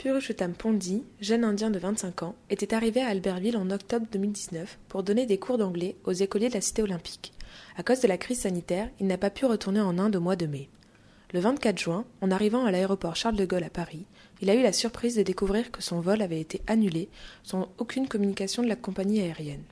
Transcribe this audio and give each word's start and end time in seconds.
Purushottam 0.00 0.54
Pondi, 0.54 1.04
jeune 1.20 1.44
indien 1.44 1.68
de 1.68 1.78
25 1.78 2.22
ans, 2.22 2.34
était 2.48 2.72
arrivé 2.72 3.02
à 3.02 3.08
Albertville 3.08 3.58
en 3.58 3.68
octobre 3.68 4.06
2019 4.10 4.78
pour 4.88 5.02
donner 5.02 5.26
des 5.26 5.36
cours 5.36 5.58
d'anglais 5.58 5.94
aux 6.04 6.12
écoliers 6.12 6.48
de 6.48 6.54
la 6.54 6.62
cité 6.62 6.80
olympique. 6.80 7.34
À 7.76 7.82
cause 7.82 8.00
de 8.00 8.08
la 8.08 8.16
crise 8.16 8.40
sanitaire, 8.40 8.88
il 8.98 9.06
n'a 9.06 9.18
pas 9.18 9.28
pu 9.28 9.44
retourner 9.44 9.82
en 9.82 9.98
Inde 9.98 10.16
au 10.16 10.20
mois 10.20 10.36
de 10.36 10.46
mai. 10.46 10.70
Le 11.34 11.40
24 11.40 11.78
juin, 11.78 12.06
en 12.22 12.30
arrivant 12.30 12.64
à 12.64 12.70
l'aéroport 12.70 13.14
Charles 13.14 13.36
de 13.36 13.44
Gaulle 13.44 13.64
à 13.64 13.68
Paris, 13.68 14.06
il 14.40 14.48
a 14.48 14.54
eu 14.54 14.62
la 14.62 14.72
surprise 14.72 15.16
de 15.16 15.22
découvrir 15.22 15.70
que 15.70 15.82
son 15.82 16.00
vol 16.00 16.22
avait 16.22 16.40
été 16.40 16.62
annulé 16.66 17.10
sans 17.42 17.68
aucune 17.76 18.08
communication 18.08 18.62
de 18.62 18.68
la 18.68 18.76
compagnie 18.76 19.20
aérienne. 19.20 19.64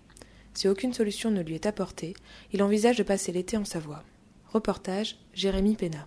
Si 0.53 0.69
aucune 0.69 0.93
solution 0.93 1.31
ne 1.31 1.41
lui 1.41 1.55
est 1.55 1.65
apportée, 1.65 2.13
il 2.53 2.63
envisage 2.63 2.99
de 2.99 3.03
passer 3.03 3.33
l'été 3.33 3.57
en 3.57 3.65
Savoie. 3.65 4.05
Reportage 4.53 5.17
Jérémy 5.33 5.75
Pena. 5.75 6.07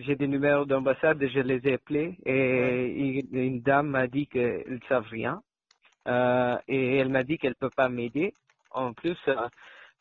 J'ai 0.00 0.16
des 0.16 0.26
numéros 0.26 0.64
d'ambassade, 0.64 1.24
je 1.26 1.40
les 1.40 1.60
ai 1.68 1.74
appelés 1.74 2.16
et 2.24 3.24
une 3.32 3.60
dame 3.60 3.88
m'a 3.88 4.06
dit 4.06 4.26
qu'elle 4.26 4.64
ne 4.68 4.78
savent 4.88 5.08
rien. 5.10 5.40
Euh, 6.08 6.56
et 6.68 6.96
elle 6.98 7.08
m'a 7.08 7.24
dit 7.24 7.38
qu'elle 7.38 7.54
peut 7.54 7.70
pas 7.74 7.88
m'aider. 7.88 8.32
En 8.70 8.92
plus, 8.92 9.18
euh, 9.28 9.48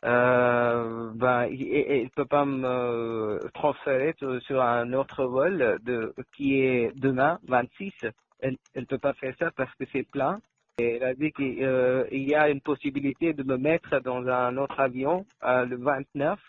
euh 0.06 1.12
bah, 1.16 1.48
elle 1.48 2.04
ne 2.04 2.10
peut 2.10 2.26
pas 2.26 2.46
me 2.46 3.40
transférer 3.54 4.14
sur 4.42 4.62
un 4.62 4.94
autre 4.94 5.26
vol 5.26 5.80
de, 5.84 6.14
qui 6.36 6.60
est 6.60 6.92
demain, 6.96 7.40
26. 7.48 7.94
Elle 8.40 8.58
ne 8.76 8.86
peut 8.86 9.00
pas 9.00 9.14
faire 9.14 9.34
ça 9.40 9.52
parce 9.56 9.74
que 9.76 9.86
c'est 9.92 10.04
plein. 10.08 10.40
Et 10.78 10.98
elle 10.98 11.04
a 11.04 11.14
dit 11.14 11.32
qu'il 11.32 11.64
euh, 11.64 12.06
y 12.12 12.36
a 12.36 12.50
une 12.50 12.62
possibilité 12.62 13.34
de 13.34 13.44
me 13.44 13.58
mettre 13.58 14.00
dans 14.02 14.28
un 14.28 14.58
autre 14.58 14.80
avion 14.80 15.26
le 15.42 15.76
29. 15.78 16.40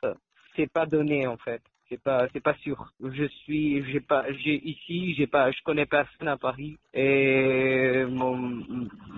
C'est 0.57 0.71
pas 0.71 0.87
donné 0.87 1.27
en 1.27 1.37
fait 1.37 1.63
c'est 1.89 2.03
pas 2.03 2.27
c'est 2.33 2.43
pas 2.43 2.55
sûr. 2.55 2.77
Je 3.03 3.25
suis 3.45 3.85
j'ai 3.91 4.01
pas 4.01 4.25
j'ai 4.33 4.57
ici 4.69 5.15
j'ai 5.15 5.27
pas 5.27 5.51
je 5.51 5.63
connais 5.65 5.87
personne 5.87 6.29
à 6.29 6.37
Paris. 6.37 6.77
Et 6.95 8.05
mon 8.09 8.63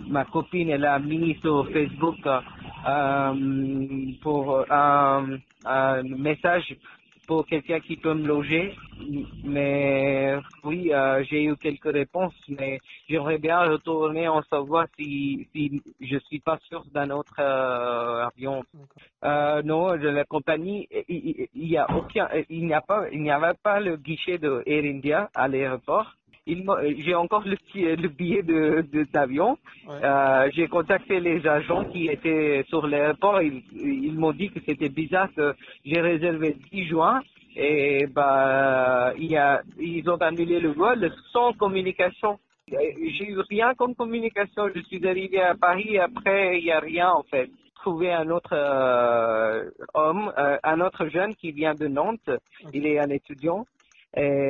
ma 0.09 0.25
copine 0.25 0.71
elle 0.71 0.85
a 0.85 0.99
mis 0.99 1.39
sur 1.41 1.69
Facebook 1.71 2.19
euh, 2.27 4.13
pour 4.23 4.65
un, 4.71 5.39
un 5.65 6.03
message 6.03 6.77
pour 7.29 7.47
quelqu'un 7.47 7.79
qui 7.79 7.97
peut 7.97 8.15
me 8.15 8.27
loger. 8.27 8.75
Mais 9.45 10.37
oui, 10.65 10.93
euh, 10.93 11.23
j'ai 11.29 11.45
eu 11.45 11.57
quelques 11.57 11.93
réponses, 11.93 12.35
mais 12.49 12.81
j'aimerais 13.09 13.39
bien 13.39 13.61
retourner 13.61 14.27
en 14.27 14.43
savoir 14.45 14.87
si, 14.99 15.47
si 15.53 15.83
je 16.01 16.19
suis 16.27 16.41
pas 16.41 16.59
sûr 16.69 16.85
d'un 16.93 17.11
autre 17.11 17.39
euh, 17.39 18.27
avion. 18.27 18.65
Euh, 19.25 19.63
non, 19.63 19.97
de 19.97 20.09
la 20.09 20.25
compagnie, 20.25 20.89
il, 21.09 21.49
il, 21.55 21.69
y 21.69 21.77
a 21.77 21.87
aucun, 21.95 22.29
il 22.49 22.67
n'y 22.67 22.75
a 22.75 22.81
pas, 22.81 23.09
il 23.13 23.23
n'y 23.23 23.31
avait 23.31 23.59
pas 23.63 23.79
le 23.79 23.97
guichet 23.97 24.39
de 24.39 24.63
Air 24.67 24.85
India 24.85 25.31
à 25.35 25.49
l'aéroport 25.49 26.18
j'ai 26.99 27.15
encore 27.15 27.45
le, 27.45 27.57
le 27.75 28.09
billet 28.09 28.43
de 28.43 28.85
d'avion. 29.13 29.59
Euh, 29.89 30.49
j'ai 30.55 30.67
contacté 30.69 31.21
les 31.21 31.47
agents 31.47 31.85
qui 31.85 32.09
étaient 32.09 32.65
sur 32.69 32.87
l'aéroport. 32.87 33.43
Ils, 33.43 33.63
ils 33.75 34.19
m'ont 34.19 34.33
dit 34.33 34.51
que 34.51 34.61
c'était 34.67 34.89
bizarre 34.89 35.29
que 35.37 35.55
j'ai 35.85 36.01
réservé 36.01 36.57
10 36.73 36.87
juin 36.87 37.21
et 37.57 38.07
bah 38.07 39.13
il 39.19 39.31
y 39.31 39.37
a, 39.37 39.61
ils 39.79 40.09
ont 40.09 40.17
annulé 40.17 40.61
le 40.61 40.71
vol 40.73 41.11
sans 41.33 41.53
communication. 41.53 42.39
J'ai 42.71 43.31
eu 43.31 43.41
rien 43.49 43.75
comme 43.75 43.95
communication. 43.95 44.69
Je 44.75 44.81
suis 44.83 45.07
arrivé 45.07 45.41
à 45.41 45.55
Paris 45.55 45.95
et 45.95 46.01
après 46.01 46.59
il 46.61 46.65
n'y 46.65 46.73
a 46.73 46.81
rien 46.81 47.11
en 47.11 47.23
fait. 47.25 47.51
Trouver 47.75 48.13
un 48.13 48.29
autre 48.31 48.55
euh, 48.55 49.71
homme, 49.95 50.33
euh, 50.37 50.59
un 50.63 50.81
autre 50.81 51.09
jeune 51.09 51.35
qui 51.37 51.53
vient 51.53 51.75
de 51.75 51.87
Nantes. 51.87 52.31
Il 52.73 52.87
est 52.87 52.99
un 52.99 53.09
étudiant 53.09 53.67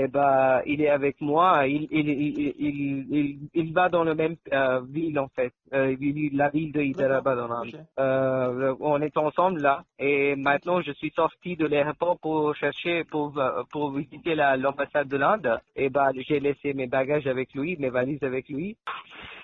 bah 0.09 0.63
il 0.65 0.81
est 0.81 0.89
avec 0.89 1.21
moi 1.21 1.67
il 1.67 1.87
il 1.91 2.09
il 2.09 3.07
il, 3.11 3.39
il, 3.53 3.73
va 3.73 3.89
dans 3.89 4.05
la 4.05 4.15
même 4.15 4.37
euh, 4.53 4.81
ville 4.89 5.19
en 5.19 5.29
fait. 5.29 5.53
Euh, 5.75 5.95
la 6.33 6.49
ville 6.49 6.73
de 6.73 6.81
Hyderabad 6.81 7.39
en 7.39 7.51
Inde. 7.51 7.85
euh, 7.99 8.75
on 8.81 9.01
est 9.03 9.17
ensemble 9.17 9.61
là. 9.61 9.85
Et 9.99 10.37
maintenant 10.37 10.81
je 10.81 10.93
suis 10.93 11.11
sorti 11.11 11.57
de 11.57 11.67
l'aéroport 11.67 12.19
pour 12.19 12.55
chercher 12.55 13.05
pour 13.05 13.39
pour 13.71 13.93
visiter 13.93 14.35
l'ambassade 14.35 15.09
de 15.09 15.17
l'Inde. 15.17 15.61
Et 15.77 15.91
bah 15.91 16.11
j'ai 16.17 16.41
laissé 16.41 16.73
mes 16.73 16.87
bagages 16.87 17.27
avec 17.27 17.53
lui 17.55 17.77
mes 17.79 17.91
valises 17.91 18.23
avec 18.23 18.49
lui. 18.49 18.77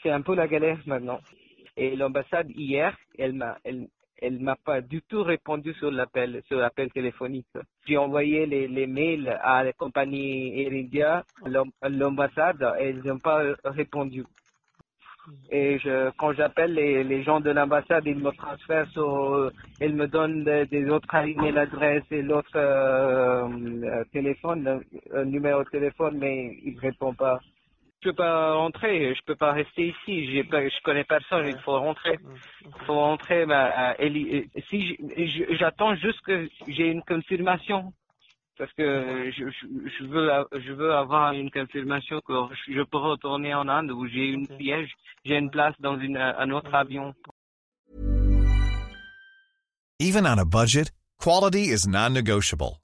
C'est 0.03 0.11
un 0.11 0.23
peu 0.23 0.35
la 0.35 0.49
galère 0.49 0.79
maintenant. 0.87 1.21
Et 1.77 1.97
l'ambassade 1.97 2.51
hier 2.51 2.97
elle 3.19 3.35
m'a 3.35 3.59
elle, 3.65 3.89
elle 4.25 4.41
m'a 4.41 4.57
pas 4.57 4.81
du 4.81 5.03
tout 5.03 5.23
répondu 5.23 5.75
sur 5.75 5.91
l'appel, 5.91 6.43
sur 6.49 6.59
l'appel 6.59 6.91
téléphonique. 6.91 7.47
J'ai 7.87 7.99
envoyé 7.99 8.47
les, 8.47 8.87
mails 8.87 9.29
à 9.43 9.63
la 9.63 9.73
compagnie 9.73 10.61
Air 10.63 10.73
India, 10.73 11.25
l'ambassade, 11.83 12.65
ils 12.81 13.03
n'ont 13.05 13.19
pas 13.19 13.43
répondu. 13.65 14.25
Et 15.51 15.79
je, 15.79 16.11
quand 16.19 16.33
j'appelle 16.33 16.75
les, 16.75 17.23
gens 17.23 17.41
de 17.41 17.51
l'ambassade, 17.51 18.05
ils 18.07 18.19
me 18.19 18.31
transfèrent 18.33 18.89
sur, 18.91 19.51
ils 19.81 19.95
me 19.95 20.07
donnent 20.07 20.45
des, 20.45 20.89
autres 20.91 21.15
adresses 21.15 22.11
et 22.11 22.23
l'autre 22.23 22.51
euh, 22.57 23.49
euh, 23.49 24.05
téléphone, 24.13 24.83
euh, 25.15 25.25
numéro 25.25 25.63
de 25.65 25.69
téléphone, 25.71 26.19
mais 26.19 26.59
ils 26.65 26.79
répondent 26.79 27.17
pas 27.17 27.39
je 28.05 28.11
peux 28.11 28.17
pas 28.17 28.55
rentrer, 28.55 29.15
je 29.15 29.23
peux 29.25 29.35
pas 29.35 29.53
rester 29.53 29.89
ici, 29.89 30.31
j'ai 30.31 30.45
pas, 30.45 30.63
je 30.69 30.83
connais 30.83 31.05
personne, 31.05 31.47
il 31.49 31.59
faut 31.61 31.79
rentrer. 31.79 32.19
Il 32.61 32.85
faut 32.87 33.01
rentrer, 33.01 33.47
bah, 33.47 33.97
si 34.69 34.97
j'attends 35.59 35.95
juste 35.97 36.21
que 36.21 36.49
j'ai 36.69 36.89
une 36.89 37.03
confirmation. 37.03 37.93
Parce 38.57 38.73
que 38.75 39.33
je, 39.37 39.45
je, 39.51 40.05
veux, 40.05 40.31
je 40.53 40.73
veux 40.73 40.93
avoir 40.95 41.33
une 41.33 41.51
confirmation 41.51 42.21
que 42.21 42.35
je 42.69 42.83
peux 42.83 42.99
retourner 42.99 43.53
en 43.53 43.67
Inde 43.69 43.91
où 43.91 44.07
j'ai 44.07 44.29
une 44.29 44.47
piège, 44.47 44.93
j'ai 45.25 45.37
une 45.37 45.51
place 45.51 45.75
dans 45.81 45.99
une, 45.99 46.19
un 46.19 46.51
autre 46.51 46.73
avion. 46.73 47.15
Even 49.99 50.27
on 50.27 50.39
a 50.39 50.45
budget, 50.45 50.93
quality 51.19 51.71
is 51.71 51.89
non-negotiable. 51.89 52.84